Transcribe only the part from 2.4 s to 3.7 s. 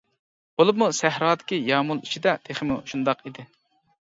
تېخىمۇ شۇنداق ئىدى.